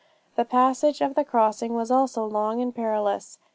[0.35, 3.37] The passage of the crossings was also long and perilous.